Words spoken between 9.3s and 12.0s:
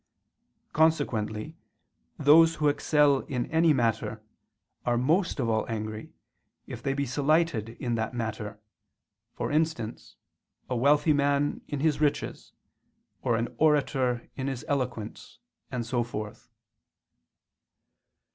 for instance, a wealthy man in